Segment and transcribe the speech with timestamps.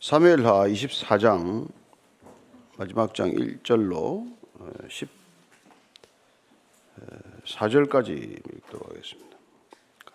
[0.00, 1.66] 사무엘하 24장
[2.76, 4.28] 마지막 장 1절로
[7.44, 9.36] 14절까지 읽도록 하겠습니다.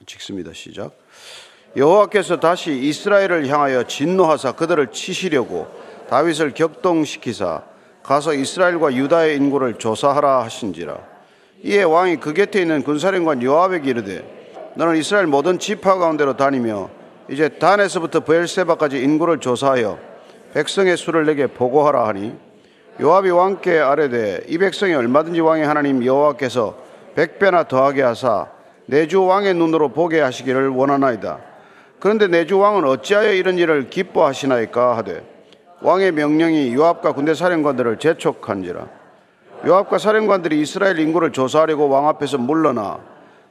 [0.09, 0.53] 읽습니다.
[0.53, 0.97] 시작.
[1.75, 5.67] 여호와께서 다시 이스라엘을 향하여 진노하사 그들을 치시려고
[6.09, 7.63] 다윗을 격동시키사
[8.03, 10.97] 가서 이스라엘과 유다의 인구를 조사하라 하신지라.
[11.63, 17.49] 이에 왕이 그 곁에 있는 군사령관 요압에게 이르되 너는 이스라엘 모든 지파 가운데로 다니며 이제
[17.49, 19.97] 단에서부터 부엘세바까지 인구를 조사하여
[20.53, 22.35] 백성의 수를 내게 보고하라 하니
[23.01, 26.75] 요압이 왕께 아뢰되 이 백성이 얼마든지 왕의 하나님 여호와께서
[27.15, 28.47] 백배나 더하게 하사
[28.85, 31.39] 내주 왕의 눈으로 보게 하시기를 원하나이다.
[31.99, 35.23] 그런데 내주 왕은 어찌하여 이런 일을 기뻐하시나이까 하되
[35.81, 38.87] 왕의 명령이 요압과 군대 사령관들을 재촉한지라
[39.65, 42.99] 요압과 사령관들이 이스라엘 인구를 조사하려고 왕 앞에서 물러나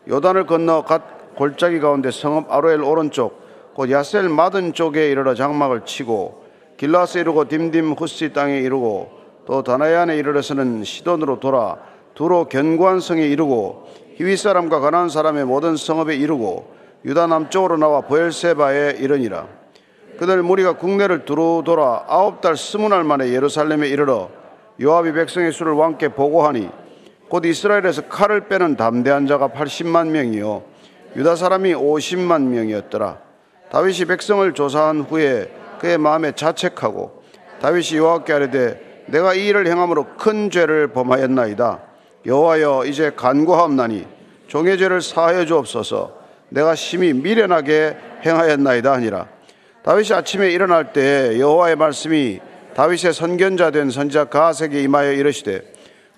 [0.08, 3.40] 요단을 건너 갓 골짜기 가운데 성읍 아로엘 오른쪽
[3.74, 6.44] 곧 야셀 마든 쪽에 이르러 장막을 치고
[6.76, 9.10] 길라스 이르고 딤딤 후시 땅에 이르고
[9.46, 11.78] 또 다나야안에 이르러서는 시돈으로 돌아
[12.14, 16.72] 두로 견고한 성에 이르고 히위 사람과 가나안 사람의 모든 성읍에 이르고
[17.04, 19.46] 유다 남쪽으로 나와 보엘세바에 이르니라.
[20.18, 24.28] 그들 무리가 국내를 두루 돌아 아홉 달 스무 날 만에 예루살렘에 이르러
[24.80, 26.68] 요압이 백성의 수를 왕께 보고하니
[27.28, 30.62] 곧 이스라엘에서 칼을 빼는 담대한 자가 80만 명이요.
[31.16, 33.18] 유다 사람이 50만 명이었더라
[33.72, 37.22] 다윗이 백성을 조사한 후에 그의 마음에 자책하고
[37.62, 41.80] 다윗이 요압께 아뢰되 내가 이 일을 행함으로 큰 죄를 범하였나이다.
[42.26, 44.06] 여호와여 이제 간구하옵나니
[44.46, 46.20] 종의 죄를 사하여 주옵소서.
[46.50, 49.28] 내가 심히 미련하게 행하였나이다 하니라.
[49.84, 52.40] 다윗이 아침에 일어날 때 여호와의 말씀이
[52.74, 55.62] 다윗의 선견자 된 선지자 가세에게 임하여 이르시되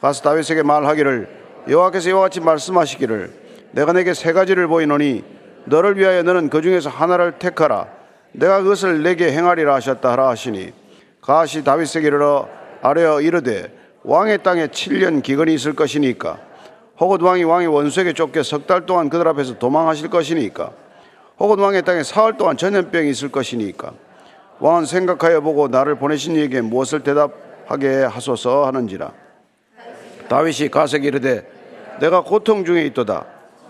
[0.00, 1.28] 가서 다윗에게 말하기를
[1.68, 3.32] 여호와께서 이와 같이 말씀하시기를
[3.70, 5.33] 내가 내게 세 가지를 보이노니
[5.64, 7.88] 너를 위하여 너는 그 중에서 하나를 택하라.
[8.32, 10.72] 내가 그것을 내게 행하리라 하셨다 하라 하시니
[11.20, 12.48] 가시 다윗에게 이르러
[12.82, 16.38] 아뢰어 이르되 왕의 땅에 7년 기근이 있을 것이니까
[16.98, 20.72] 혹은 왕이 왕의 원수에게 쫓겨 석 달 동안 그들 앞에서 도망하실 것이니까
[21.38, 23.92] 혹은 왕의 땅에 사흘 동안 전염병이 있을 것이니까
[24.60, 29.12] 왕은 생각하여 보고 나를 보내신 이에게 무엇을 대답하게 하소서 하는지라.
[30.28, 31.48] 다윗이 가세기 이르되
[32.00, 33.24] 내가 고통 중에 있도다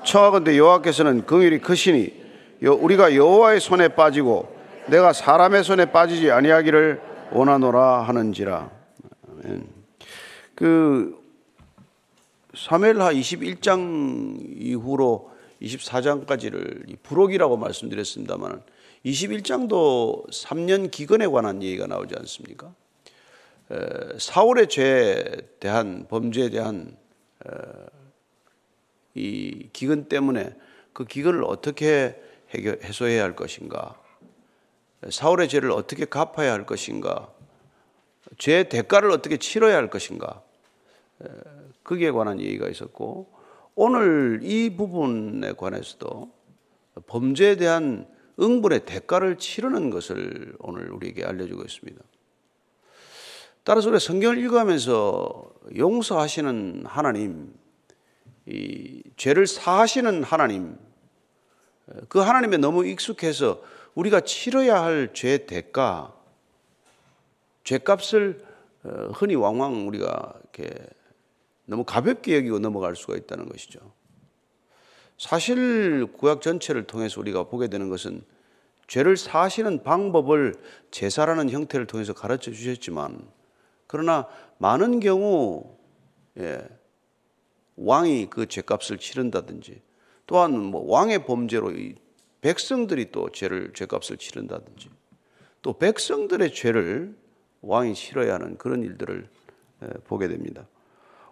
[0.05, 2.25] 청하건대 여호와께서는 긍휼이 크시니
[2.63, 4.55] 우리가 여호와의 손에 빠지고
[4.87, 7.01] 내가 사람의 손에 빠지지 아니하기를
[7.33, 8.71] 원하노라 하는지라.
[10.55, 11.19] 그
[12.55, 18.63] 사무엘하 21장 이후로 24장까지를 부록이라고 말씀드렸습니다만
[19.05, 22.73] 21장도 3년 기근에 관한 얘기가 나오지 않습니까?
[24.19, 25.25] 사울의 죄에
[25.59, 26.97] 대한 범죄에 대한
[29.15, 30.55] 이 기근 때문에
[30.93, 32.21] 그 기근을 어떻게
[32.51, 34.01] 해결, 해소해야 할 것인가?
[35.11, 37.31] 사울의 죄를 어떻게 갚아야 할 것인가?
[38.39, 40.43] 죄의 대가를 어떻게 치러야 할 것인가?
[41.85, 43.33] 거기에 관한 얘기가 있었고
[43.75, 46.33] 오늘 이 부분에 관해서도
[47.07, 48.07] 범죄에 대한
[48.41, 52.03] 응분의 대가를 치르는 것을 오늘 우리에게 알려주고 있습니다.
[53.63, 57.64] 따라서 우리 성경을 읽어가면서 용서하시는 하나님, 이
[59.17, 60.77] 죄를 사하시는 하나님,
[62.09, 63.63] 그 하나님에 너무 익숙해서
[63.95, 66.15] 우리가 치러야 할 죄 대가,
[67.65, 68.45] 죄값을
[68.85, 70.75] 어, 흔히 왕왕 우리가 이렇게
[71.65, 73.81] 너무 가볍게 여기고 넘어갈 수가 있다는 것이죠.
[75.17, 78.23] 사실 구약 전체를 통해서 우리가 보게 되는 것은
[78.87, 80.55] 죄를 사시는 방법을
[80.91, 83.27] 제사라는 형태를 통해서 가르쳐 주셨지만
[83.87, 84.29] 그러나
[84.59, 85.77] 많은 경우
[86.39, 86.63] 예,
[87.77, 89.81] 왕이 그 죄값을 치른다든지
[90.27, 91.95] 또한 뭐 왕의 범죄로 이
[92.41, 94.89] 백성들이 또 죄를 죄값을 치른다든지
[95.63, 97.15] 또 백성들의 죄를
[97.63, 99.29] 왕이 치러야 하는 그런 일들을
[99.83, 100.67] 예, 보게 됩니다.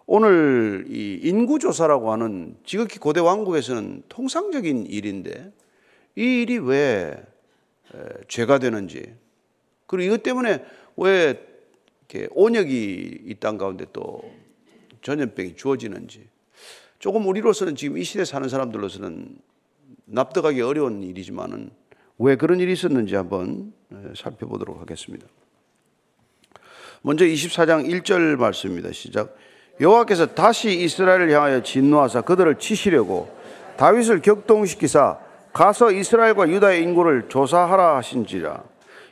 [0.05, 5.53] 오늘 이 인구조사라고 하는 지극히 고대 왕국에서는 통상적인 일인데
[6.15, 7.23] 이 일이 왜
[8.27, 9.15] 죄가 되는지
[9.85, 10.65] 그리고 이것 때문에
[10.97, 11.41] 왜
[12.09, 14.21] 이렇게 온역이 이 땅 가운데 또
[15.01, 16.27] 전염병이 주어지는지
[17.03, 19.35] 조금 우리로서는 지금 이 시대 사는 사람들로서는
[20.05, 21.69] 납득하기 어려운 일이지만은
[22.17, 23.73] 왜 그런 일이 있었는지 한번
[24.15, 25.27] 살펴보도록 하겠습니다.
[27.01, 28.93] 먼저 24장 1절 말씀입니다.
[28.93, 29.35] 시작.
[29.81, 33.37] 여호와께서 다시 이스라엘을 향하여 진노하사 그들을 치시려고
[33.75, 35.19] 다윗을 격동시키사
[35.51, 38.63] 가서 이스라엘과 유다의 인구를 조사하라 하신지라.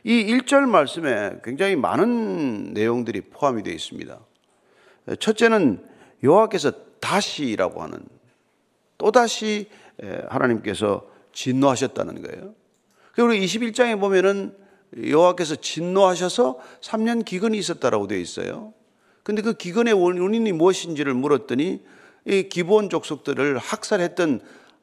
[0.04, 4.18] 이 1절 말씀에 굉장히 많은 내용들이 포함이 되어 있습니다.
[5.18, 5.84] 첫째는
[6.22, 7.98] 여호와께서 다시라고 하는
[8.96, 9.68] 또다시
[10.28, 12.54] 하나님께서 진노하셨다는 거예요.
[13.12, 14.56] 그리고 21장에 보면은
[14.96, 18.72] 여호와께서 진노하셔서 3년 기근이 있었다라고 되어 있어요.
[19.22, 21.82] 근데 그 기근의 원인이 무엇인지를 물었더니
[22.26, 24.40] 이 기본 족속들을 학살했던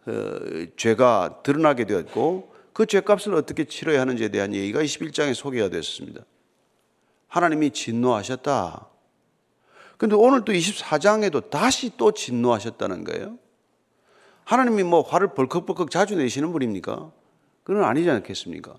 [0.07, 0.39] 어,
[0.75, 6.21] 죄가 드러나게 되었고 그 죄값을 어떻게 치러야 하는지에 대한 얘기가 21장에 소개가 됐습니다.
[7.27, 8.87] 하나님이 진노하셨다.
[9.99, 13.37] 근데 오늘 또 24장에도 다시 또 진노하셨다는 거예요.
[14.45, 17.11] 하나님이 뭐 화를 벌컥벌컥 자주 내시는 분입니까?
[17.63, 18.77] 그건 아니지 않겠습니까?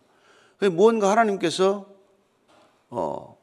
[0.70, 1.87] 무언가 하나님께서
[2.88, 3.37] 어,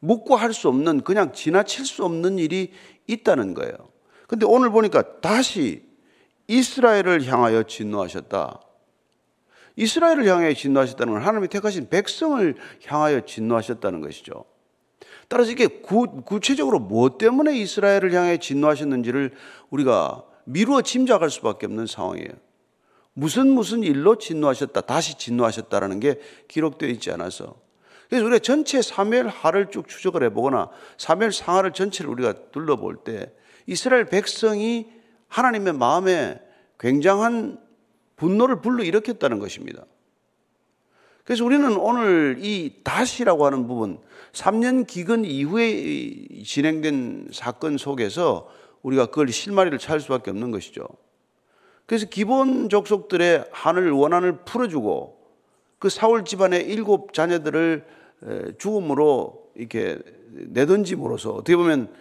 [0.00, 2.72] 묻고 할 수 없는 그냥 지나칠 수 없는 일이
[3.06, 3.74] 있다는 거예요.
[4.26, 5.86] 근데 오늘 보니까 다시
[6.46, 8.62] 이스라엘을 향하여 진노하셨다.
[9.76, 12.54] 이스라엘을 향하여 진노하셨다는 건 하나님이 택하신 백성을
[12.86, 14.46] 향하여 진노하셨다는 것이죠.
[15.28, 19.32] 따라서 이게 구, 구체적으로 무엇 때문에 이스라엘을 향해 진노하셨는지를
[19.70, 22.30] 우리가 미루어 짐작할 수밖에 없는 상황이에요.
[23.12, 27.56] 무슨 무슨 일로 진노하셨다, 다시 진노하셨다라는 게 기록되어 있지 않아서.
[28.08, 33.30] 그래서 우리가 전체 사무엘 하를 쭉 추적을 해보거나 사무엘 상하를 전체를 우리가 둘러볼 때
[33.66, 34.86] 이스라엘 백성이
[35.28, 36.40] 하나님의 마음에
[36.80, 37.60] 굉장한
[38.16, 39.84] 분노를 불러일으켰다는 것입니다.
[41.28, 43.98] 그래서 우리는 오늘 이 다시라고 하는 부분,
[44.32, 48.48] 3년 기근 이후에 진행된 사건 속에서
[48.80, 50.88] 우리가 그걸 실마리를 찾을 수밖에 없는 것이죠.
[51.84, 55.18] 그래서 기본 족속들의 한을 원한을 풀어주고
[55.78, 57.84] 그 사울 집안의 일곱 자녀들을
[58.56, 59.98] 죽음으로 이렇게
[60.30, 61.92] 내던짐으로써 어떻게 보면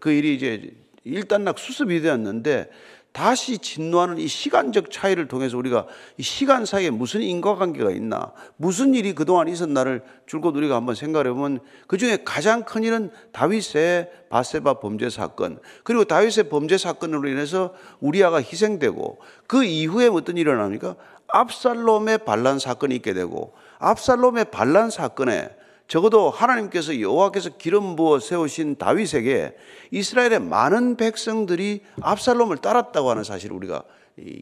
[0.00, 0.70] 그 일이 이제
[1.04, 2.68] 일단락 수습이 되었는데
[3.16, 5.86] 다시 진노하는 이 시간적 차이를 통해서 우리가
[6.18, 11.60] 이 시간 사이에 무슨 인과관계가 있나, 무슨 일이 그동안 있었나를 줄곧 우리가 한번 생각해 보면
[11.86, 18.36] 그 중에 가장 큰 일은 다윗의 바세바 범죄 사건, 그리고 다윗의 범죄 사건으로 인해서 우리아가
[18.36, 19.16] 희생되고
[19.46, 20.96] 그 이후에 어떤 일이 일어납니까?
[21.28, 25.48] 압살롬의 반란 사건이 있게 되고 압살롬의 반란 사건에
[25.88, 29.56] 적어도 하나님께서 여호와께서 기름 부어 세우신 다윗에게
[29.92, 33.84] 이스라엘의 많은 백성들이 압살롬을 따랐다고 하는 사실을 우리가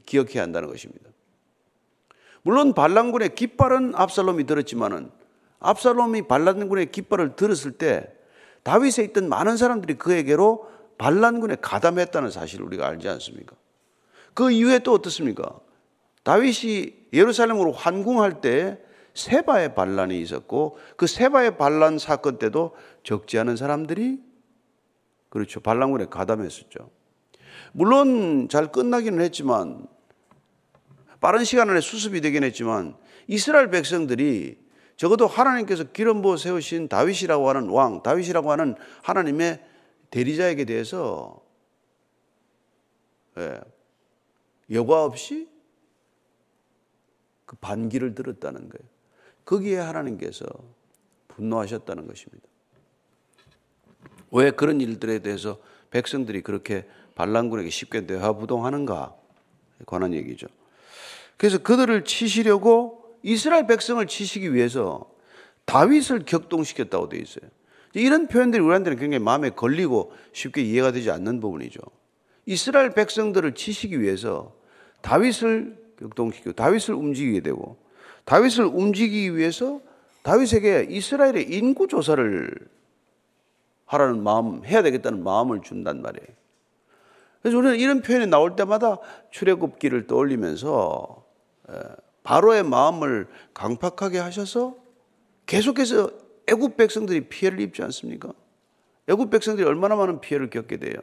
[0.07, 1.11] 기억해야 한다는 것입니다.
[2.43, 5.11] 물론 반란군의 깃발은 압살롬이 들었지만은
[5.61, 8.11] 압살롬이 반란군의 깃발을 들었을 때
[8.63, 13.57] 다윗에 있던 많은 사람들이 그에게로 반란군에 가담했다는 사실을 우리가 알지 않습니까?
[14.33, 15.59] 그 이후에 또 어떻습니까?
[16.23, 18.79] 다윗이 예루살렘으로 환궁할 때
[19.15, 24.21] 세바의 반란이 있었고 그 세바의 반란 사건 때도 적지 않은 사람들이
[25.29, 25.61] 그렇죠.
[25.61, 26.91] 반란군에 가담했었죠.
[27.73, 29.87] 물론 잘 끝나기는 했지만
[31.21, 32.97] 빠른 시간 안에 수습이 되긴 했지만
[33.27, 34.63] 이스라엘 백성들이
[34.97, 39.65] 적어도 하나님께서 기름 부어 세우신 다윗이라고 하는 왕, 다윗이라고 하는 하나님의
[40.11, 41.43] 대리자에게 대해서
[43.39, 43.61] 예,
[44.71, 45.49] 여과 없이
[47.45, 48.94] 그 반기를 들었다는 거예요.
[49.45, 50.45] 거기에 하나님께서
[51.29, 52.47] 분노하셨다는 것입니다.
[54.31, 55.59] 왜 그런 일들에 대해서
[55.91, 59.15] 백성들이 그렇게 반란군에게 쉽게 대화부동하는가
[59.87, 60.47] 관한 얘기죠.
[61.37, 65.11] 그래서 그들을 치시려고 이스라엘 백성을 치시기 위해서
[65.65, 67.49] 다윗을 격동시켰다고 되어 있어요.
[67.95, 71.81] 이런 표현들이 우리한테는 굉장히 마음에 걸리고 쉽게 이해가 되지 않는 부분이죠.
[72.47, 74.55] 이스라엘 백성들을 치시기 위해서
[75.01, 77.79] 다윗을 격동시키고 다윗을 움직이게 되고
[78.25, 79.81] 다윗을 움직이기 위해서
[80.23, 82.51] 다윗에게 이스라엘의 인구 조사를
[83.87, 86.27] 하라는 마음, 해야 되겠다는 마음을 준단 말이에요.
[87.43, 88.99] 그래서 우리는 이런 표현이 나올 때마다
[89.31, 91.25] 출애굽기를 떠올리면서
[92.23, 94.77] 바로의 마음을 강팍하게 하셔서
[95.45, 96.11] 계속해서
[96.47, 98.33] 애굽 백성들이 피해를 입지 않습니까?
[99.09, 100.95] 애굽 백성들이 얼마나 많은 피해를 겪게 돼요.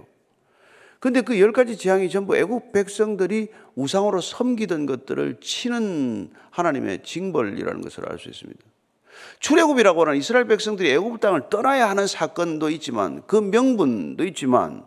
[1.02, 8.08] 근데 그 열 가지 재앙이 전부 애국 백성들이 우상으로 섬기던 것들을 치는 하나님의 징벌이라는 것을
[8.08, 8.60] 알 수 있습니다.
[9.40, 14.86] 출애굽이라고 하는 이스라엘 백성들이 애굽 땅을 떠나야 하는 사건도 있지만 그 명분도 있지만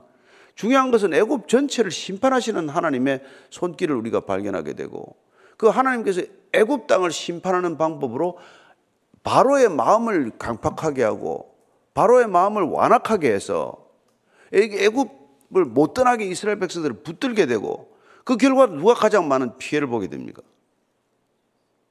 [0.54, 5.16] 중요한 것은 애굽 전체를 심판하시는 하나님의 손길을 우리가 발견하게 되고
[5.56, 8.38] 그 하나님께서 애굽 땅을 심판하는 방법으로
[9.24, 11.56] 바로의 마음을 강팍하게 하고
[11.94, 13.74] 바로의 마음을 완악하게 해서
[14.52, 15.23] 애굽
[15.62, 20.42] 못 떠나게 이스라엘 백성들을 붙들게 되고 그 결과 누가 가장 많은 피해를 보게 됩니까?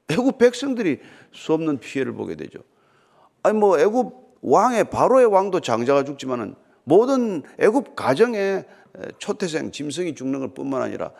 [0.09, 0.99] 애굽 백성들이
[1.31, 2.59] 수 없는 피해를 보게 되죠.
[3.41, 8.65] 아니 뭐 애굽 왕의 바로의 왕도 장자가 죽지만은 모든 애굽 가정의
[9.17, 11.11] 초태생 짐승이 죽는 것뿐만 아니라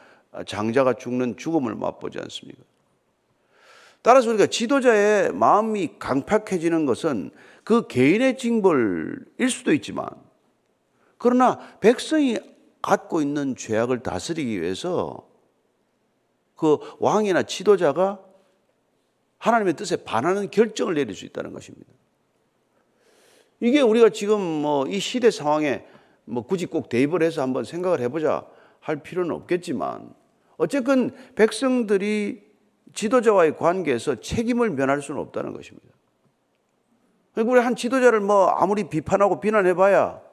[0.46, 2.62] 장자가 죽는 죽음을 맛보지 않습니까?
[4.02, 7.32] 따라서 우리가 지도자의 마음이 강팍해지는 것은
[7.64, 10.10] 그 개인의 징벌일 수도 있지만
[11.24, 12.38] 그러나 백성이
[12.82, 15.26] 갖고 있는 죄악을 다스리기 위해서
[16.58, 18.20] 그 왕이나 지도자가
[19.38, 21.90] 하나님의 뜻에 반하는 결정을 내릴 수 있다는 것입니다.
[23.62, 25.86] 이게 우리가 지금 뭐 이 시대 상황에
[26.26, 28.46] 뭐 굳이 꼭 대입을 해서 한번 생각을 해보자
[28.82, 30.14] 할 필요는 없겠지만
[30.58, 32.44] 어쨌든 백성들이
[32.94, 35.88] 지도자와의 관계에서 책임을 면할 수는 없다는 것입니다.
[37.34, 40.33] 그리고 우리 한 지도자를 뭐 아무리 비판하고 비난해봐야 예,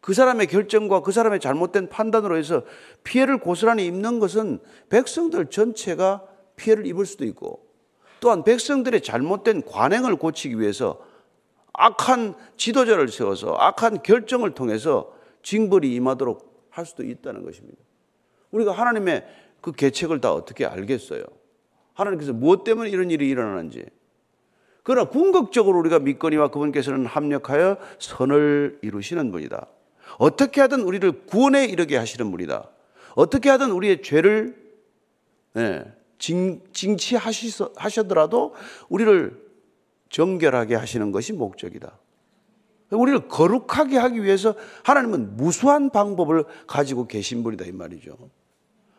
[0.00, 2.62] 그 사람의 결정과 그 사람의 잘못된 판단으로 해서
[3.04, 6.24] 피해를 고스란히 입는 것은 백성들 전체가
[6.56, 7.66] 피해를 입을 수도 있고
[8.20, 11.04] 또한 백성들의 잘못된 관행을 고치기 위해서
[11.72, 17.78] 악한 지도자를 세워서 악한 결정을 통해서 징벌이 임하도록 할 수도 있다는 것입니다.
[18.50, 19.26] 우리가 하나님의
[19.60, 21.22] 그 계책을 다 어떻게 알겠어요?
[21.94, 23.84] 하나님께서 무엇 때문에 이런 일이 일어나는지.
[24.88, 29.66] 그러나 궁극적으로 우리가 믿거니와 그분께서는 합력하여 선을 이루시는 분이다.
[30.16, 32.70] 어떻게 하든 우리를 구원에 이르게 하시는 분이다.
[33.14, 34.56] 어떻게 하든 우리의 죄를
[35.52, 35.84] 네,
[36.18, 38.54] 징, 징치하시더라도
[38.88, 39.38] 우리를
[40.08, 41.98] 정결하게 하시는 것이 목적이다.
[42.90, 44.54] 우리를 거룩하게 하기 위해서
[44.84, 48.16] 하나님은 무수한 방법을 가지고 계신 분이다 이 말이죠.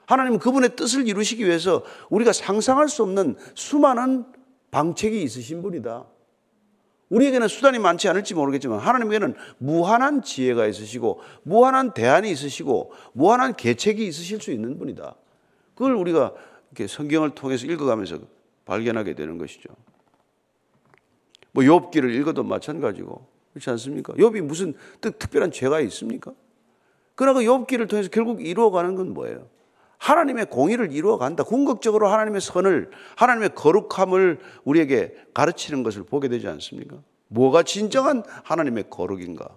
[0.05, 4.37] 하나님은 그분의 뜻을 이루시기 위해서 우리가 상상할 수 없는 수많은
[4.71, 6.05] 방책이 있으신 분이다.
[7.09, 14.41] 우리에게는 수단이 많지 않을지 모르겠지만 하나님에게는 무한한 지혜가 있으시고 무한한 대안이 있으시고 무한한 계책이 있으실
[14.41, 15.15] 수 있는 분이다.
[15.73, 16.33] 그걸 우리가
[16.69, 18.19] 이렇게 성경을 통해서 읽어가면서
[18.65, 19.69] 발견하게 되는 것이죠.
[21.51, 24.13] 뭐 욥기를 읽어도 마찬가지고 그렇지 않습니까?
[24.13, 26.33] 욥이 무슨 특별한 죄가 있습니까?
[27.15, 29.47] 그러나 그 욥기를 통해서 결국 이루어가는 건 뭐예요?
[29.99, 31.43] 하나님의 공의를 이루어 간다.
[31.43, 36.97] 궁극적으로 하나님의 선을, 하나님의 거룩함을 우리에게 가르치는 것을 보게 되지 않습니까?
[37.27, 39.49] 뭐가 진정한 하나님의 거룩인가?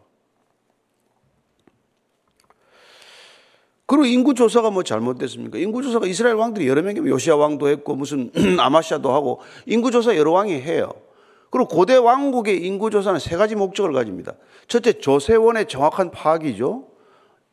[3.86, 5.58] 그리고 인구 조사가 뭐 잘못됐습니까?
[5.58, 10.32] 인구 조사가 이스라엘 왕들이 여러 명이 요시아 왕도 했고 무슨 아마샤도 하고 인구 조사 여러
[10.32, 10.92] 왕이 해요.
[11.50, 14.32] 그리고 고대 왕국의 인구 조사는 세 가지 목적을 가집니다.
[14.66, 16.91] 첫째, 조세원의 정확한 파악이죠.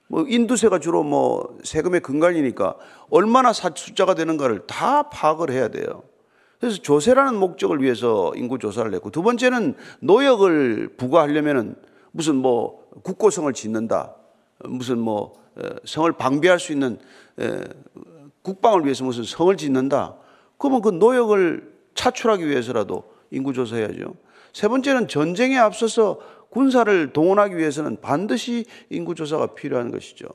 [0.09, 2.75] 뭐 인두세가 주로 뭐 세금의 근간이니까
[3.09, 6.03] 얼마나 숫자가 되는가를 다 파악을 해야 돼요.
[6.59, 11.75] 그래서 조세라는 목적을 위해서 인구 조사를 했고 두 번째는 노역을 부과하려면은
[12.11, 14.15] 무슨 뭐 국고성을 짓는다.
[14.65, 15.39] 무슨 뭐
[15.85, 16.97] 성을 방비할 수 있는
[18.41, 20.15] 국방을 위해서 무슨 성을 짓는다.
[20.57, 24.15] 그러면 그 노역을 차출하기 위해서라도 인구 조사해야죠.
[24.53, 30.27] 세 번째는 전쟁에 앞서서 군사를 동원하기 위해서는 반드시 인구조사가 필요한 것이죠.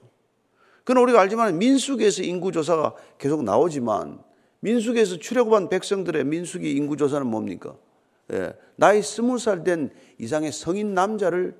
[0.84, 4.20] 그건 우리가 알지만 민숙에서 인구조사가 계속 나오지만
[4.60, 7.76] 민숙에서 출애굽한 백성들의 민숙이 인구조사는 뭡니까?
[8.32, 11.54] 예, 나이 스무 살 된 이상의 성인 남자를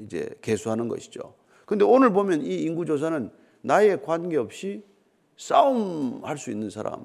[0.00, 1.34] 이제 개수하는 것이죠.
[1.66, 3.30] 근데 오늘 보면 이 인구조사는
[3.62, 4.82] 나이에 관계없이
[5.36, 7.04] 싸움할 수 있는 사람을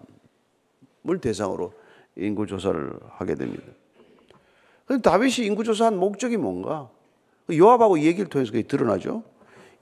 [1.21, 1.73] 대상으로
[2.15, 3.63] 인구 조사를 하게 됩니다.
[4.85, 6.89] 근데 다윗이 인구 조사한 목적이 뭔가?
[7.51, 9.23] 요압하고 얘기를 통해서 그게 드러나죠.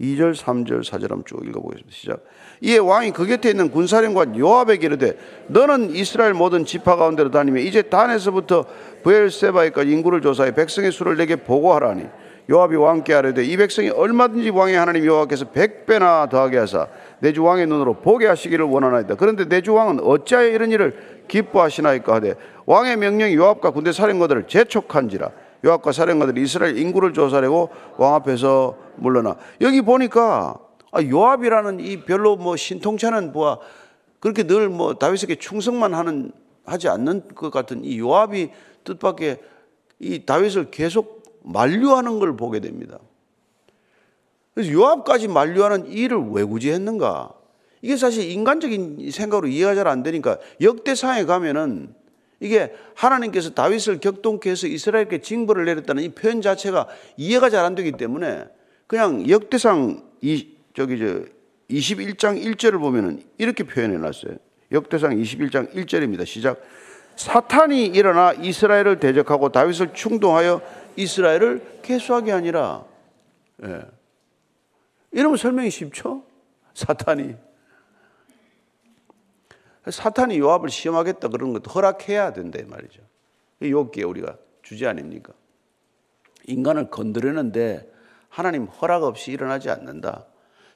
[0.02, 1.96] 2절, 3절, 4절 한번 쭉 읽어보겠습니다.
[1.96, 2.24] 시작.
[2.62, 5.18] 이에 왕이 그 곁에 있는 군사령관 요압에게 이르되
[5.48, 8.66] 너는 이스라엘 모든 지파 가운데로 다니며 이제 단에서부터
[9.04, 12.06] 부엘세바에까지 인구를 조사해 백성의 수를 내게 보고하라니
[12.50, 16.88] 요압이 왕께 하려되 이 백성이 얼마든지 왕의 하나님 여호와께서 백배나 더하게 하사
[17.20, 19.16] 내 주 왕의 눈으로 보게 하시기를 원하나이다.
[19.16, 22.34] 그런데 내 주 왕은 어찌하여 이런 일을 기뻐하시나이까 하되
[22.66, 25.32] 왕의 명령이 요압과 군대 사령관들을 재촉한지라
[25.66, 30.56] 요압과 사령관들이 이스라엘 인구를 조사하고 왕 앞에서 물러나 여기 보니까
[30.92, 33.58] 아, 요압이라는 이 별로 뭐 신통찮은 부하
[34.20, 36.32] 그렇게 늘 뭐 다윗에게 충성만 하는
[36.66, 38.52] 하지 않는 것 같은 이 요압이
[38.84, 39.40] 뜻밖의
[40.00, 43.00] 이 다윗을 계속 만류하는 걸 보게 됩니다.
[44.54, 47.34] 그래서 요압까지 만류하는 일을 왜 굳이 했는가?
[47.82, 51.94] 이게 사실 인간적인 생각으로 이해가 잘 안 되니까 역대상에 가면은
[52.44, 57.94] 이게 하나님께서 다윗을 격동케 해서 이스라엘께 징벌을 내렸다는 이 표현 자체가 이해가 잘 안 되기
[57.94, 58.44] 때문에
[58.86, 61.06] 그냥 역대상 이 저기 저
[61.70, 64.36] 21장 1절을 보면은 이렇게 표현해 놨어요.
[64.74, 66.26] 역대상 21장 1절입니다.
[66.26, 66.62] 시작.
[67.16, 70.62] 사탄이 일어나 이스라엘을 대적하고 다윗을 충동하여
[70.98, 72.84] 이스라엘을 개수하게 아니라
[73.64, 73.84] 예.
[75.12, 76.24] 이러면 설명이 쉽죠?
[76.74, 77.36] 사탄이
[79.88, 83.02] 사탄이 요압을 시험하겠다 그런 것도 허락해야 된다 말이죠.
[83.62, 85.34] 요기에 우리가 주제 아닙니까?
[86.46, 87.92] 인간을 건드리는데
[88.30, 90.26] 하나님 허락 없이 일어나지 않는다.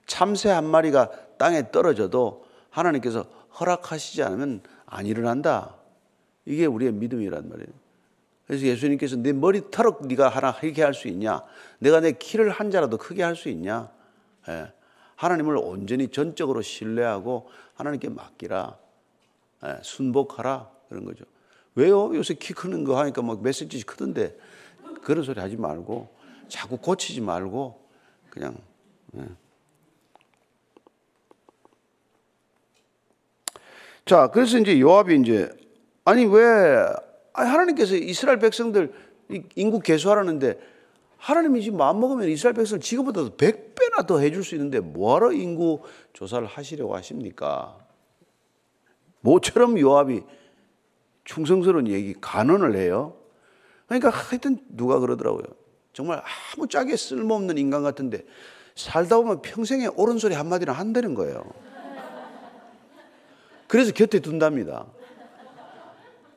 [0.05, 3.23] 참새 한 마리가 땅에 떨어져도 하나님께서
[3.59, 5.75] 허락하시지 않으면 안 일어난다.
[6.45, 7.67] 이게 우리의 믿음이란 말이에요.
[8.45, 11.41] 그래서 예수님께서 내 머리 털럭 네가 하나 크게 할 수 있냐?
[11.79, 13.91] 내가 내 키를 한 자라도 크게 할 수 있냐?
[14.47, 14.71] 예.
[15.17, 18.77] 하나님을 온전히 전적으로 신뢰하고 하나님께 맡기라.
[19.65, 19.79] 예.
[19.81, 20.69] 순복하라.
[20.89, 21.25] 그런 거죠.
[21.75, 22.15] 왜요?
[22.15, 24.37] 요새 키 크는 거 하니까 막몇 센치씩 크던데
[25.03, 26.09] 그런 소리 하지 말고
[26.47, 27.87] 자꾸 고치지 말고
[28.29, 28.57] 그냥
[29.15, 29.25] 예.
[34.05, 35.49] 자 그래서 이제 요압이 이제
[36.05, 36.41] 아니 왜
[37.33, 38.93] 하나님께서 이스라엘 백성들
[39.55, 40.59] 인구 개수하라는데
[41.17, 45.81] 하나님이 지금 마음 먹으면 이스라엘 백성을 지금보다도 100배나 더 해줄 수 있는데 뭐하러 인구
[46.13, 47.87] 조사를 하시려고 하십니까?
[49.27, 50.24] 모처럼 요압이
[51.25, 53.17] 충성스러운 얘기 간언을 해요.
[53.88, 55.43] 그러니까 하여튼 누가 그러더라고요.
[55.91, 56.22] 정말
[56.55, 58.25] 아무 짝에 쓸모없는 인간 같은데
[58.75, 61.43] 살다 보면 평생에 옳은 소리 한마디는 한다는 거예요.
[63.67, 64.86] 그래서 곁에 둔답니다.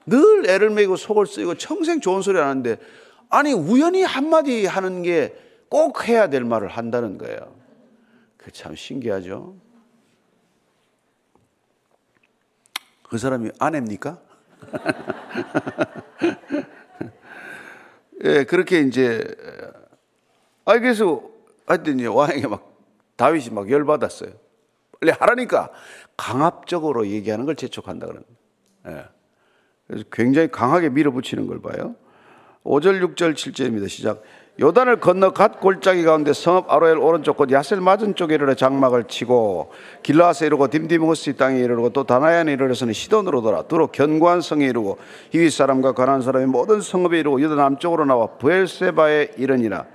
[0.06, 2.76] 늘 애를 매고 속을 쓰고 평생 좋은 소리 하는데
[3.28, 7.54] 아니 우연히 한마디 하는 게 꼭 해야 될 말을 한다는 거예요.
[8.36, 9.56] 그 참 신기하죠.
[13.10, 14.18] 그 사람이 아내입니까?
[18.24, 19.24] 예, 그렇게 이제
[20.64, 21.22] 아 그래서
[21.66, 22.76] 하여튼 왕에게 막
[23.16, 24.30] 다윗이 막 열받았어요.
[25.00, 25.70] 빨리 하라니까
[26.16, 28.24] 강압적으로 얘기하는 걸 재촉한다 그러는.
[28.86, 29.04] 예.
[29.86, 31.96] 그래서 굉장히 강하게 밀어붙이는 걸 봐요.
[32.62, 33.88] 5절, 6절, 7절입니다.
[33.88, 34.22] 시작.
[34.60, 39.70] 요단을 건너 갓 골짜기 가운데 성읍 아로엘 오른쪽 곳 야셀 맞은 쪽에 이르러 장막을 치고
[40.02, 44.98] 길라스에 이르고 딤디모스 땅에 이르고 또 다나야에 이르러서는 시돈으로 돌아 두로 견고한 성에 이르고
[45.30, 49.86] 히윗 사람과 가난 사람이 모든 성읍에 이르고 유다 남쪽으로 나와 부엘세바에 이르니라.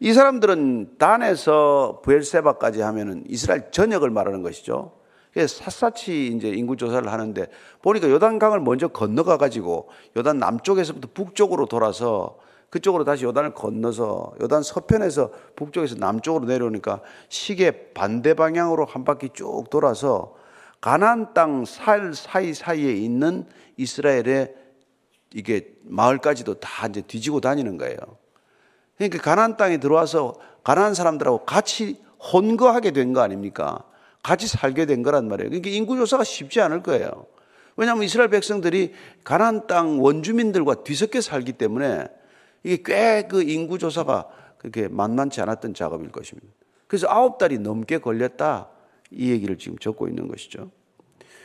[0.00, 4.90] 이 사람들은 단에서 부엘세바까지 하면은 이스라엘 전역을 말하는 것이죠.
[5.36, 7.46] 샅샅이 이제 인구 조사를 하는데
[7.82, 12.36] 보니까 요단강을 먼저 건너가 가지고 요단 남쪽에서부터 북쪽으로 돌아서
[12.72, 19.64] 그쪽으로 다시 요단을 건너서 요단 서편에서 북쪽에서 남쪽으로 내려오니까 시계 반대 방향으로 한 바퀴 쭉
[19.70, 20.34] 돌아서
[20.80, 23.44] 가나안 땅 살 사이 사이에 있는
[23.76, 24.54] 이스라엘의
[25.34, 27.98] 이게 마을까지도 다 이제 뒤지고 다니는 거예요.
[28.96, 32.00] 그러니까 가나안 땅에 들어와서 가나안 사람들하고 같이
[32.32, 33.84] 혼거하게 된 거 아닙니까?
[34.22, 35.50] 같이 살게 된 거란 말이에요.
[35.50, 37.26] 그러니까 인구 조사가 쉽지 않을 거예요.
[37.76, 38.94] 왜냐하면 이스라엘 백성들이
[39.24, 42.06] 가나안 땅 원주민들과 뒤섞여 살기 때문에
[42.62, 44.26] 이게 꽤 그 인구 조사가
[44.58, 46.48] 그렇게 만만치 않았던 작업일 것입니다.
[46.86, 48.68] 그래서 아홉 달이 넘게 걸렸다.
[49.10, 50.70] 이 얘기를 지금 적고 있는 것이죠.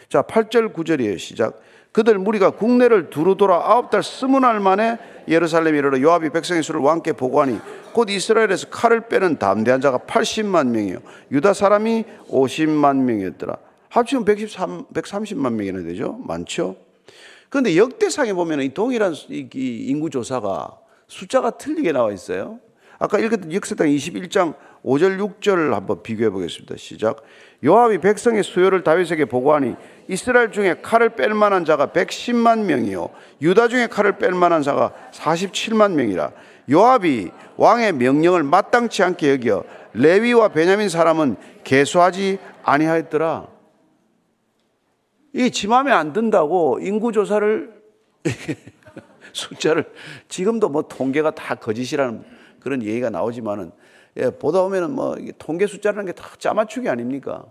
[0.10, 1.17] 자, 8절 9절이에요.
[1.17, 1.60] 시작.
[1.91, 6.82] 그들 무리가 국내를 두루 돌아 아홉 달 스무 날 만에 예루살렘에 이르러 요압이 백성의 수를
[6.82, 7.60] 왕께 보고하니
[7.93, 10.99] 곧 이스라엘에서 칼을 빼는 담대한 자가 80만 명이요
[11.32, 13.58] 유다 사람이 50만 명이었더라.
[13.89, 16.19] 합치면 113, 130만 명이나 되죠.
[16.23, 16.75] 많죠.
[17.49, 19.15] 그런데 역대상에 보면 이 동일한
[19.53, 20.77] 인구 조사가
[21.08, 22.60] 숫자가 틀리게 나와 있어요.
[23.00, 26.76] 아까 읽었던 역사당 21장 5절 6절 한번 비교해 보겠습니다.
[26.78, 27.24] 시작.
[27.63, 29.76] 요압이 백성의 수요를 다윗에게 보고하니
[30.08, 33.10] 이스라엘 중에 칼을 뺄 만한 자가 110만 명이요
[33.41, 36.32] 유다 중에 칼을 뺄 만한 자가 47만 명이라.
[36.70, 43.48] 요압이 왕의 명령을 마땅치 않게 여겨 레위와 베냐민 사람은 개수하지 아니하였더라.
[45.34, 47.72] 이지 맘에 안 든다고 인구 조사를
[49.38, 49.86] 숫자를
[50.28, 52.23] 지금도 뭐 통계가 다 거짓이라는
[52.60, 53.71] 그런 얘기가 나오지만은
[54.17, 57.45] 예, 보다 보면은 뭐 통계 숫자라는 게 다 짜맞추기 아닙니까?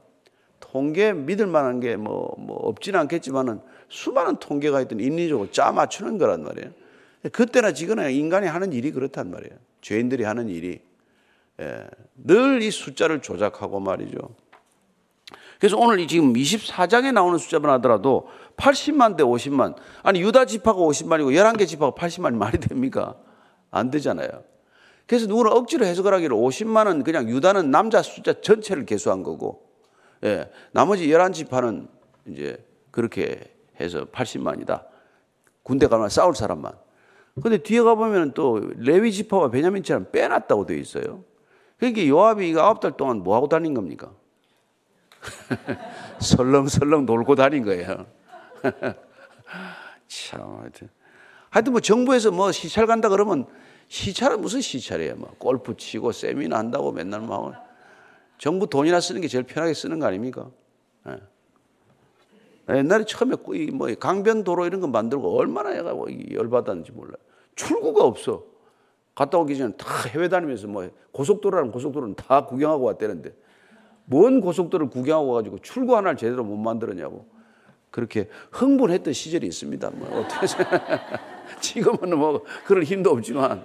[0.60, 6.42] 통계 믿을 만한 게 뭐 뭐 없지는 않겠지만은 수많은 통계가 있던 인리적으로 짜 맞추는 거란
[6.42, 6.70] 말이에요.
[7.32, 9.54] 그때나 지금이나 인간이 하는 일이 그렇단 말이에요.
[9.80, 10.80] 죄인들이 하는 일이
[11.60, 14.18] 예, 늘 이 숫자를 조작하고 말이죠.
[15.58, 19.74] 그래서 오늘 지금 24장에 나오는 숫자만 하더라도 80만 대 50만.
[20.02, 23.16] 아니, 유다 집하가 50만이고 11개 집하고 80만이 말이 됩니까?
[23.70, 24.28] 안 되잖아요.
[25.06, 29.70] 그래서 누구는 억지로 해석을 하기를 50만은 그냥 유다는 남자 숫자 전체를 개수한 거고,
[30.24, 31.88] 예, 나머지 11지파는
[32.26, 33.40] 이제 그렇게
[33.80, 34.84] 해서 80만이다.
[35.62, 36.72] 군대 가면 싸울 사람만.
[37.42, 41.22] 근데 뒤에 가보면 또 레위 지파와 베냐민 지파는 빼놨다고 되어 있어요.
[41.78, 44.10] 그러니까 요압이 이거 아홉 달 동안 뭐 하고 다닌 겁니까?
[46.20, 48.06] 설렁설렁 놀고 다닌 거예요.
[50.08, 50.88] 참, 하여튼.
[51.50, 53.46] 하여튼 뭐 정부에서 뭐 시찰 간다 그러면
[53.88, 55.16] 시찰은 무슨 시찰이에요?
[55.16, 57.54] 뭐 골프 치고 세미나 한다고 맨날 막
[58.38, 60.50] 정부 돈이나 쓰는 게 제일 편하게 쓰는 거 아닙니까?
[61.06, 61.16] 네.
[62.68, 63.36] 옛날에 처음에
[63.72, 67.16] 뭐 강변도로 이런 거 만들고 얼마나 뭐 열받았는지 몰라요.
[67.54, 68.44] 출구가 없어.
[69.14, 73.34] 갔다 오기 전에 다 해외 다니면서 뭐 고속도로라는 고속도로는 다 구경하고 왔다는데
[74.06, 77.26] 뭔 고속도로를 구경하고 가지고 출구 하나를 제대로 못 만들었냐고.
[77.90, 79.90] 그렇게 흥분했던 시절이 있습니다.
[79.94, 80.46] 뭐 어떻게
[81.60, 83.64] 지금은 뭐 그럴 힘도 없지만.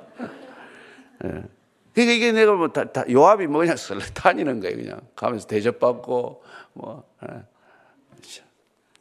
[1.25, 1.43] 예.
[1.93, 3.75] 그러니까 이게 내가 뭐 다, 다 요압이 뭐냐
[4.13, 7.03] 다니는 거예요 그냥 가면서 대접받고 뭐.
[7.29, 7.43] 예.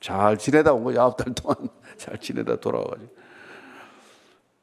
[0.01, 1.01] 잘 지내다 온 거죠.
[1.01, 1.57] 아홉 달 동안
[1.97, 3.15] 잘 지내다 돌아와가지고.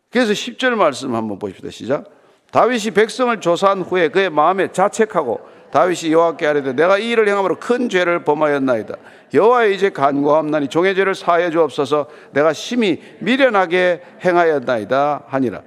[0.10, 1.70] 그래서 10절 말씀 한번 보십시다.
[1.70, 2.10] 시작.
[2.52, 7.90] 다윗이 백성을 조사한 후에 그의 마음에 자책하고 다윗이 여호와께 아뢰되 내가 이 일을 행함으로 큰
[7.90, 8.96] 죄를 범하였나이다.
[9.34, 15.64] 여호와의 이제 간구함나니 종의 죄를 사하여 주옵소서 내가 심히 미련하게 행하였나이다 하니라.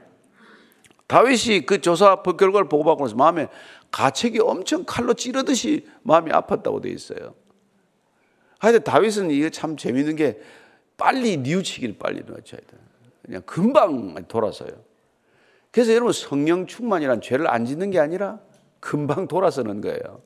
[1.06, 3.48] 다윗이 그 조사 결과를 보고받고 나서 마음에
[3.90, 7.34] 가책이 엄청 칼로 찌르듯이 마음이 아팠다고 돼 있어요.
[8.58, 10.40] 하여튼 다윗은 이게 참 재밌는 게
[10.96, 12.76] 빨리 뉘우치기를 빨리 놓쳐야 돼.
[13.24, 14.70] 그냥 금방 돌아서요.
[15.70, 18.38] 그래서 여러분 성령 충만이란 죄를 안 짓는 게 아니라
[18.80, 20.22] 금방 돌아서는 거예요.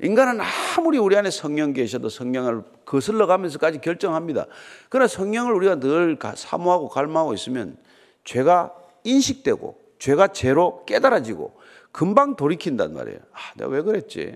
[0.00, 0.40] 인간은
[0.76, 4.46] 아무리 우리 안에 성령 계셔도 성령을 거슬러 가면서까지 결정합니다.
[4.88, 7.76] 그러나 성령을 우리가 늘 사모하고 갈망하고 있으면
[8.24, 11.58] 죄가 인식되고 죄가 죄로 깨달아지고
[11.92, 13.18] 금방 돌이킨단 말이에요.
[13.32, 14.34] 아, 내가 왜 그랬지?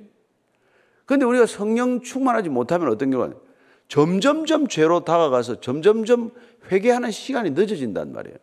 [1.04, 3.36] 근데 우리가 성령 충만하지 못하면 어떤 경우는
[3.88, 6.30] 점점점 죄로 다가가서 점점점
[6.70, 8.38] 회개하는 시간이 늦어진단 말이에요.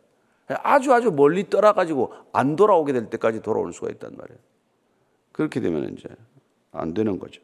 [0.47, 4.39] 아주 아주 멀리 떠나가지고 안 돌아오게 될 때까지 돌아올 수가 있단 말이에요.
[5.31, 6.07] 그렇게 되면 이제
[6.71, 7.41] 안 되는 거죠.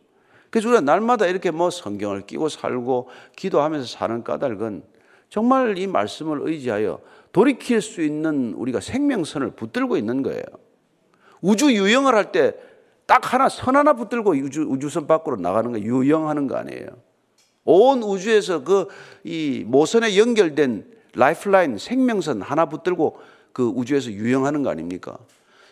[0.49, 4.83] 그래서 우리가 날마다 이렇게 뭐 성경을 끼고 살고 기도하면서 사는 까닭은
[5.29, 6.99] 정말 이 말씀을 의지하여
[7.31, 10.43] 돌이킬 수 있는 우리가 생명선을 붙들고 있는 거예요.
[11.41, 12.53] 우주 유영을 할 때
[13.05, 16.87] 딱 하나 선 하나 붙들고 우주, 우주선 밖으로 나가는 거 유영하는 거 아니에요.
[17.65, 18.87] 온 우주에서 그
[19.25, 23.19] 이 모선에 연결된 lifeline 생명선 하나 붙들고
[23.51, 25.17] 그 우주에서 유영하는 거 아닙니까?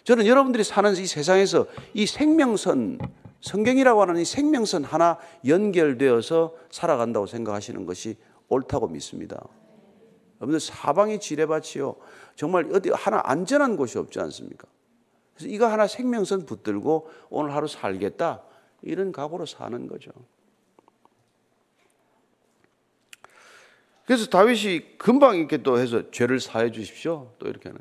[0.04, 3.00] 저는 여러분들이 사는 이 세상에서 이 생명선
[3.42, 8.18] 성경이라고 하는 이 생명선 하나 연결되어서 살아간다고 생각하시는 것이
[8.50, 9.42] 옳다고 믿습니다.
[10.40, 11.96] 여러분들 사방이 지뢰밭이요.
[12.36, 14.68] 정말 어디 하나 안전한 곳이 없지 않습니까?
[15.36, 18.44] 그래서 이거 하나 생명선 붙들고 오늘 하루 살겠다.
[18.82, 20.12] 이런 각오로 사는 거죠.
[24.12, 27.32] 그래서 다윗이 금방 이렇게 또 해서 죄를 사해 주십시오.
[27.40, 27.80] 또 이렇게 하는.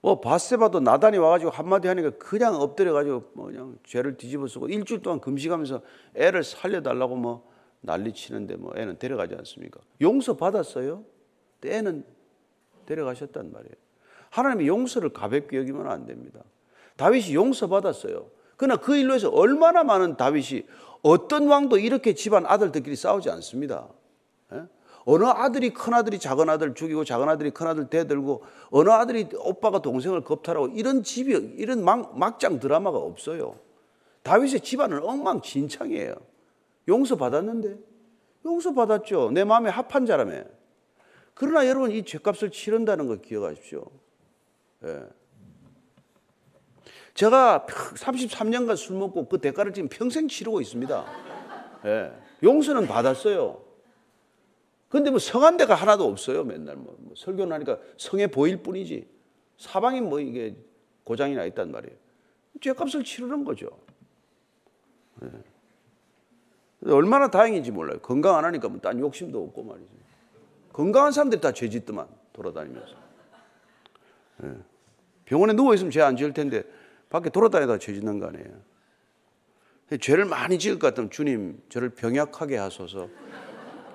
[0.00, 5.18] 뭐 바세바도 나단이 와가지고 한마디 하니까 그냥 엎드려가지고 뭐 그냥 죄를 뒤집어 쓰고 일주일 동안
[5.18, 5.82] 금식하면서
[6.14, 9.80] 애를 살려달라고 뭐 난리 치는데 뭐 애는 데려가지 않습니까?
[10.00, 11.02] 용서 받았어요.
[11.66, 12.04] 애는
[12.86, 13.74] 데려가셨단 말이에요.
[14.30, 16.44] 하나님이 용서를 가볍게 여기면 안 됩니다.
[16.96, 18.30] 다윗이 용서 받았어요.
[18.56, 20.62] 그러나 그 일로 해서 얼마나 많은 다윗이
[21.02, 23.88] 어떤 왕도 이렇게 집안 아들들끼리 싸우지 않습니다.
[25.06, 29.80] 어느 아들이 큰 아들이 작은 아들 죽이고 작은 아들이 큰 아들 대들고 어느 아들이 오빠가
[29.80, 33.56] 동생을 겁탈하고 이런 집이 이런 막, 막장 드라마가 없어요.
[34.22, 36.14] 다윗의 집안은 엉망진창이에요.
[36.88, 37.76] 용서 받았는데
[38.46, 39.30] 용서 받았죠.
[39.32, 40.44] 내 마음에 합한 자라며.
[41.34, 43.84] 그러나 여러분 이 죄값을 치른다는 거 기억하십시오.
[44.84, 45.02] 예.
[47.14, 51.04] 제가 33년간 술 먹고 그 대가를 지금 평생 치르고 있습니다.
[51.86, 52.12] 예.
[52.42, 53.63] 용서는 받았어요.
[54.94, 56.44] 근데 뭐 성한 데가 하나도 없어요.
[56.44, 59.08] 맨날 뭐, 뭐 설교를 하니까 성에 보일 뿐이지.
[59.58, 60.54] 사방이 뭐 이게
[61.02, 61.96] 고장이 나 있단 말이에요.
[62.60, 63.70] 죄값을 치르는 거죠.
[65.20, 65.28] 네.
[66.86, 67.98] 얼마나 다행인지 몰라요.
[68.02, 69.90] 건강 안 하니까 뭐딴 욕심도 없고 말이죠.
[70.72, 72.94] 건강한 사람들이 다 죄짓더만 돌아다니면서.
[74.42, 74.50] 네.
[75.24, 76.62] 병원에 누워 있으면 죄 안 지을 텐데
[77.10, 78.62] 밖에 돌아다니다 죄 짓는 거 아니에요.
[80.00, 83.08] 죄를 많이 지을 것 같으면 주님 저를 병약하게 하소서.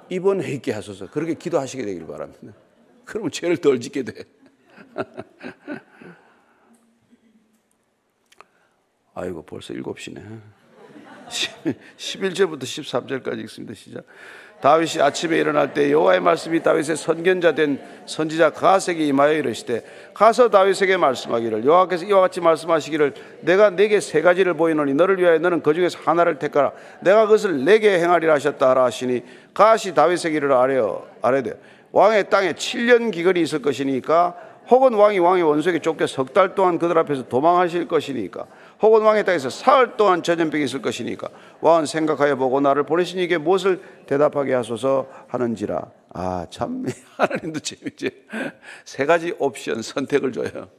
[0.09, 1.09] 입원해 있게 하소서.
[1.09, 2.53] 그렇게 기도하시게 되길 바랍니다.
[3.05, 4.23] 그러면 죄를 덜 짓게 돼.
[9.13, 10.41] 아이고, 벌써 7시네.
[11.29, 12.63] 11절부터
[13.23, 13.73] 13절까지 읽습니다.
[13.73, 14.05] 시작.
[14.61, 20.97] 다윗이 아침에 일어날 때 여호와의 말씀이 다윗의 선견자 된 선지자 가세에게 임하여 이르시되 가서 다윗에게
[20.97, 25.99] 말씀하기를 여호와께서 이와 같이 말씀하시기를 내가 내게 세 가지를 보이노니 너를 위하여 너는 그 중에서
[26.03, 26.73] 하나를 택하라.
[26.99, 31.53] 내가 그것을 내게 행하리라 하셨다 하라 하시니 가시 다윗에게 이르 아뢰어 아뢰되
[31.91, 34.35] 왕의 땅에 7년 기근이 있을 것이니까
[34.69, 38.45] 혹은 왕이 왕의 원수에게 쫓겨 석 달 동안 그들 앞에서 도망하실 것이니까
[38.81, 41.29] 혹은 왕의 땅에서 사흘 동안 전염병이 있을 것이니까
[41.61, 45.91] 왕은 생각하여 보고 나를 보내신 이게 무엇을 대답하게 하소서 하는지라.
[46.13, 46.85] 아 참
[47.17, 48.09] 하나님도 재밌지.
[48.85, 50.69] 세 가지 옵션 선택을 줘요.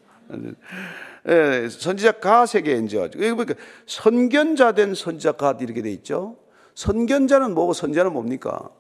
[1.29, 3.55] 예, 선지자 가세계 이제 여기 보니까
[3.87, 6.37] 선견자 된 선지자 가 이렇게 돼 있죠?
[6.75, 8.71] 선견자는 뭐고 선지자는 뭡니까?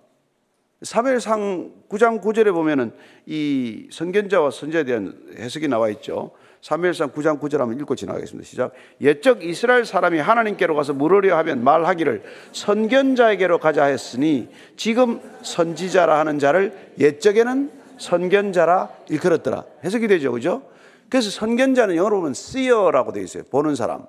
[0.83, 2.93] 사무엘상 9장 9절에 보면은
[3.27, 6.31] 이 선견자와 선지자에 대한 해석이 나와 있죠.
[6.63, 8.47] 사무엘상 9장 9절 한번 읽고 지나가겠습니다.
[8.47, 8.73] 시작.
[9.01, 16.93] 옛적 이스라엘 사람이 하나님께로 가서 물으려 하면 말하기를 선견자에게로 가자 했으니 지금 선지자라 하는 자를
[16.99, 19.65] 옛적에는 선견자라 일컬었더라.
[19.85, 20.33] 해석이 되죠.
[20.33, 20.63] 그죠?
[21.09, 23.45] 그래서 선견자는 영어로 보면 seer라고 되어 있어요.
[23.51, 24.05] 보는 사람.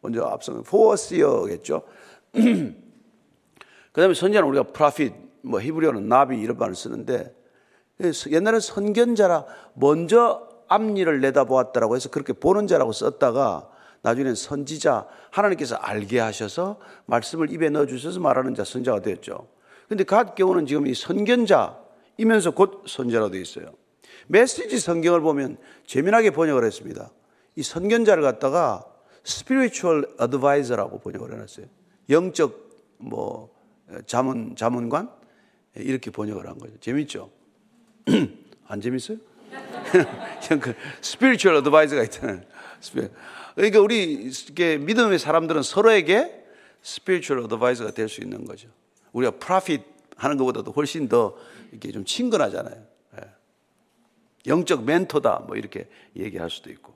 [0.00, 1.82] 먼저 앞서는 foreseer겠죠.
[2.32, 7.34] 그 다음에 선자는 우리가 프라핏, 뭐 히브리어는 나비 이런 말을 쓰는데
[8.30, 13.68] 옛날에 선견자라 먼저 앞니를 내다보았다라고 해서 그렇게 보는 자라고 썼다가
[14.02, 19.48] 나중에는 선지자 하나님께서 알게 하셔서 말씀을 입에 넣어 주셔서 말하는 자 선자가 되었죠.
[19.88, 23.66] 근데 갓 경우는 지금 이 선견자이면서 곧 선자로 되어 있어요.
[24.26, 27.10] 메시지 성경을 보면 재미나게 번역을 했습니다.
[27.56, 28.84] 이 선견자를 갖다가
[29.26, 31.66] spiritual advisor라고 번역을 해놨어요.
[32.10, 32.64] 영적
[32.98, 33.54] 뭐
[34.06, 35.10] 자문 자문관
[35.76, 36.78] 이렇게 번역을 한 거죠.
[36.80, 37.30] 재밌죠?
[38.66, 39.18] 안 재밌어요?
[40.60, 42.40] 그 spiritual advisor가 있잖아요.
[43.54, 44.30] 그러니까 우리
[44.80, 46.44] 믿음의 사람들은 서로에게
[46.84, 48.68] spiritual advisor가 될 수 있는 거죠.
[49.12, 49.84] 우리가 profit
[50.16, 51.36] 하는 것보다도 훨씬 더
[51.70, 52.84] 이렇게 좀 친근하잖아요.
[53.18, 53.20] 예.
[54.46, 56.94] 영적 멘토다 뭐 이렇게 얘기할 수도 있고.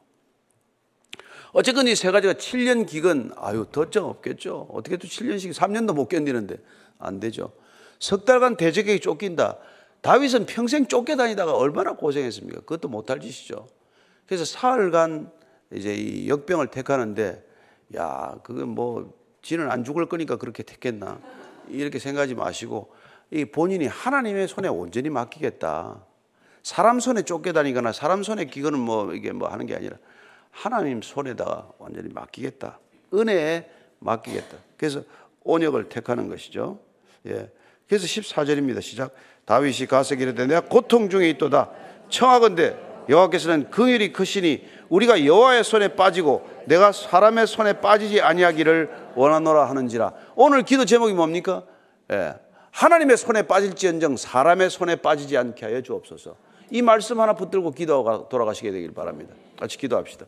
[1.53, 4.69] 어쨌건 이 세 가지가 7년 기근 아유 더정 없겠죠.
[4.71, 6.59] 어떻게 또 7년씩 3년도 못 견디는데
[6.99, 7.53] 안 되죠.
[7.99, 9.57] 석 달간 대적에게 쫓긴다.
[10.01, 12.61] 다윗은 평생 쫓겨다니다가 얼마나 고생했습니까?
[12.61, 13.67] 그것도 못할 짓이죠.
[14.27, 15.31] 그래서 사흘간
[15.73, 17.45] 이제 이 역병을 택하는데
[17.97, 21.21] 야, 그건 뭐 지는 안 죽을 거니까 그렇게 택했나
[21.69, 22.93] 이렇게 생각하지 마시고
[23.31, 26.05] 이 본인이 하나님의 손에 온전히 맡기겠다.
[26.63, 29.97] 사람 손에 쫓겨다니거나 사람 손에 기거는 뭐 이게 뭐 하는 게 아니라
[30.51, 32.79] 하나님 손에다가 완전히 맡기겠다.
[33.13, 34.57] 은혜에 맡기겠다.
[34.77, 35.03] 그래서
[35.45, 36.81] 온역을 택하는 것이죠.
[37.27, 37.51] 예.
[37.89, 38.83] 그래서 14절입니다.
[38.83, 39.15] 시작.
[39.49, 41.71] 다윗이 가서 이르되 내가 고통 중에 있도다.
[42.11, 42.77] 청하건대
[43.09, 50.13] 여호와께서는 긍휼이 크시니 우리가 여호와의 손에 빠지고 내가 사람의 손에 빠지지 아니하기를 원하노라 하는지라.
[50.37, 51.63] 오늘 기도 제목이 뭡니까?
[52.13, 52.35] 예.
[52.73, 56.37] 하나님의 손에 빠질지언정 사람의 손에 빠지지 않게 하여 주옵소서.
[56.71, 59.33] 이 말씀 하나 붙들고 기도가 돌아가시게 되길 바랍니다.
[59.59, 60.27] 같이 기도합시다.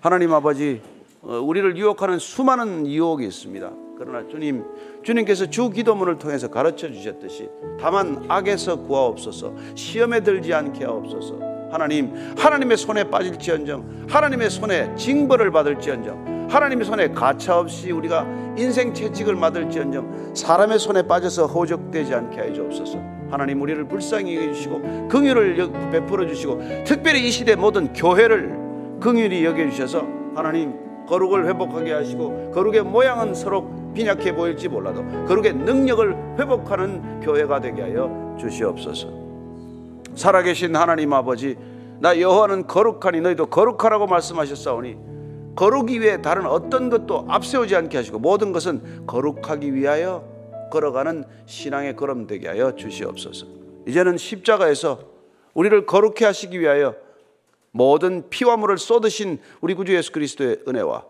[0.00, 0.80] 하나님 아버지,
[1.22, 3.89] 어, 우리를 유혹하는 수많은 유혹이 있습니다.
[4.02, 4.64] 그러나 주님,
[5.02, 11.38] 주님께서 주 기도문을 통해서 가르쳐 주셨듯이 다만 악에서 구하옵소서, 시험에 들지 않게 하옵소서.
[11.70, 20.32] 하나님, 하나님의 손에 빠질지언정, 하나님의 손에 징벌을 받을지언정, 하나님의 손에 가차없이 우리가 인생 채찍을 맞을지언정,
[20.34, 22.98] 사람의 손에 빠져서 호적되지 않게 해 주옵소서.
[23.30, 31.06] 하나님 우리를 불쌍히 여겨주시고 긍휼을 베풀어 주시고 특별히 이 시대 모든 교회를 긍휼히 여겨주셔서 하나님
[31.06, 38.36] 거룩을 회복하게 하시고 거룩의 모양은 서로 빈약해 보일지 몰라도 거룩의 능력을 회복하는 교회가 되게 하여
[38.38, 39.08] 주시옵소서.
[40.14, 41.56] 살아계신 하나님 아버지
[42.00, 45.10] 나 여호와는 거룩하니 너희도 거룩하라고 말씀하셨사오니
[45.56, 50.24] 거룩이 위해 다른 어떤 것도 앞세우지 않게 하시고 모든 것은 거룩하기 위하여
[50.70, 53.46] 걸어가는 신앙의 걸음 되게 하여 주시옵소서.
[53.86, 55.00] 이제는 십자가에서
[55.54, 56.94] 우리를 거룩해 하시기 위하여
[57.72, 61.04] 모든 피와 물을 쏟으신 우리 구주 예수 그리스도의 은혜와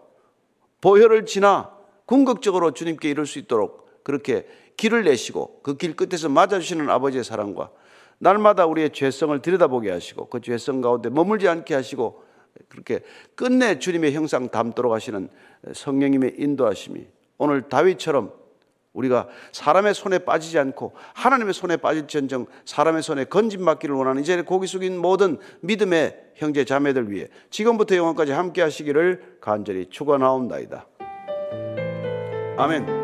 [0.80, 1.70] 보혈을 지나
[2.10, 4.44] 궁극적으로 주님께 이룰 수 있도록 그렇게
[4.76, 7.70] 길을 내시고 그 길 끝에서 맞아주시는 아버지의 사랑과
[8.18, 12.24] 날마다 우리의 죄성을 들여다보게 하시고 그 죄성 가운데 머물지 않게 하시고
[12.68, 13.00] 그렇게
[13.36, 15.28] 끝내 주님의 형상 담도록 하시는
[15.72, 17.06] 성령님의 인도하심이
[17.38, 18.32] 오늘 다윗처럼
[18.92, 24.98] 우리가 사람의 손에 빠지지 않고 하나님의 손에 빠질지언정 사람의 손에 건진받기를 원하는 이제 고기 숙인
[24.98, 30.88] 모든 믿음의 형제 자매들 위해 지금부터 영원까지 함께 하시기를 간절히 축원하옵나이다.
[32.60, 32.99] 아멘.